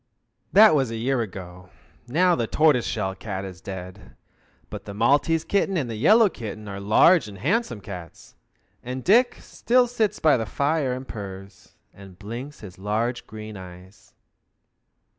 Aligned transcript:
That 0.51 0.73
was 0.73 0.89
a 0.89 0.95
year 0.97 1.21
ago. 1.21 1.69
Now 2.07 2.33
the 2.33 2.47
tortoise 2.47 2.87
shell 2.87 3.13
cat 3.13 3.45
is 3.45 3.61
dead, 3.61 4.15
but 4.71 4.85
the 4.85 4.95
Maltese 4.95 5.43
kitten 5.45 5.77
and 5.77 5.87
the 5.91 5.95
yellow 5.95 6.27
kitten 6.27 6.67
are 6.67 6.79
large 6.79 7.27
and 7.27 7.37
handsome 7.37 7.81
cats, 7.81 8.33
and 8.81 9.03
Dick 9.03 9.35
still 9.41 9.85
sits 9.85 10.17
by 10.17 10.37
the 10.37 10.47
fire 10.47 10.93
and 10.93 11.07
purrs, 11.07 11.75
and 11.93 12.17
blinks 12.17 12.61
his 12.61 12.79
large 12.79 13.27
green 13.27 13.55
eyes. 13.55 14.15